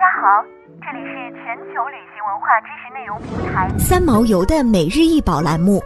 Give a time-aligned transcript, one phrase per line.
[0.00, 0.42] 家好，
[0.80, 5.78] 这里是全球旅行文化知识内容平台三毛游的每日一宝栏目，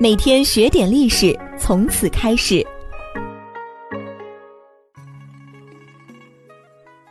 [0.00, 2.66] 每天学点历史，从此开始。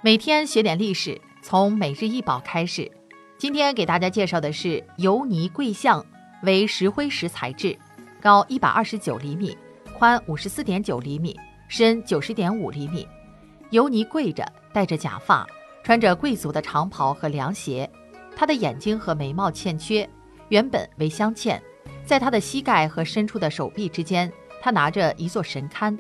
[0.02, 2.92] 每天学点历史，从每日一宝开始。
[3.38, 6.04] 今天给大家介绍的是油泥桂象，
[6.42, 7.78] 为石灰石材质，
[8.20, 9.56] 高一百二十九厘米，
[9.96, 13.08] 宽五十四点九厘米，深九十点五厘米。
[13.70, 14.44] 油泥跪着，
[14.74, 15.46] 戴着假发。
[15.88, 17.90] 穿着贵族的长袍和凉鞋，
[18.36, 20.06] 他的眼睛和眉毛欠缺，
[20.50, 21.58] 原本为镶嵌。
[22.06, 24.30] 在他的膝盖和伸出的手臂之间，
[24.62, 25.98] 他拿着一座神龛，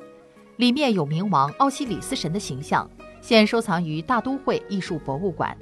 [0.57, 2.85] 里面有冥王奥西里斯神的形象，
[3.21, 5.57] 现收藏于大都会艺术博物馆。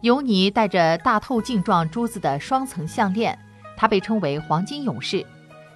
[0.00, 3.38] 尤尼戴着大透镜状珠子的双层项链，
[3.76, 5.24] 它被称为黄金勇士，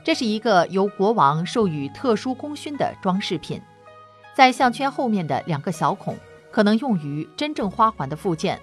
[0.02, 3.62] 这是一个由国王授予特殊功勋的装饰品。
[4.34, 6.16] 在项圈后面的两个小孔。
[6.52, 8.60] 可能用于真正花环的附件。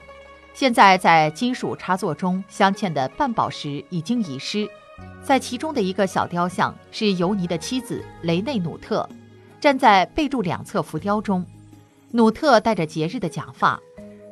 [0.53, 4.69] 现在在金属插座中镶嵌的半宝石已经遗失。
[5.23, 9.07] 在其中的一个小雕像是尤尼的妻子雷内努特，
[9.59, 11.45] 站在背柱两侧浮雕中。
[12.11, 13.79] 努特戴着节日的假发，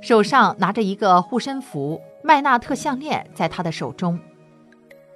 [0.02, 4.19] 手上拿着一个护身符麦纳特项链，在他的手中。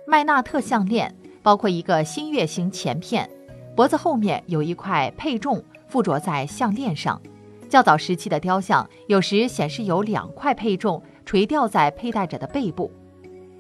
[0.06, 3.30] 麦纳特项链包括一个新月形前片，
[3.76, 7.20] 脖子后面有一块配重附着在项链上。
[7.72, 12.92] 较早时期的雕像有时显示有两块配重垂吊在佩戴者的背部。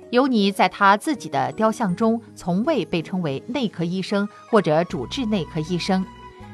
[0.09, 6.05] 尤尼在他自己的雕像中从未被称为内科医生或者主治内科医生，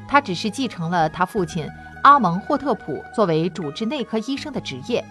[0.06, 1.68] 他只是继承了他父亲
[2.04, 5.04] 阿蒙霍特普作为主治内科医生的职业。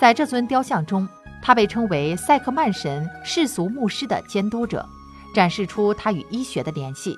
[0.00, 1.06] 在这尊雕像中，
[1.42, 4.88] 他被称为塞克曼神世俗牧师的监督者，
[5.34, 7.14] 展示出他与医学的联系。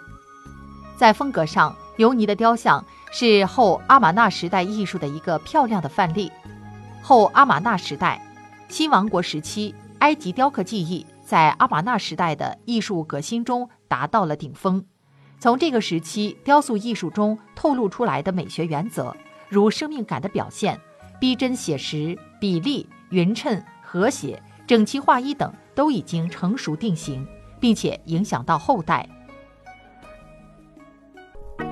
[0.97, 2.85] 在风格上，尤尼的雕像。
[3.19, 6.31] 是后阿玛纳时代艺术的一个漂亮的范例。
[7.01, 8.21] 后阿玛纳时代，
[8.69, 14.85] 新王国时期，埃及雕刻技艺在阿玛纳时代的艺术革新中达到了顶峰。
[15.41, 19.17] 从这个时期雕塑艺术中透露出来的美学原则，
[19.49, 20.79] 如生命感的表现、
[21.19, 27.27] 逼真写实、比例匀称、和谐、整齐划一等，都已经成熟定型，
[27.59, 29.09] 并且影响到后代。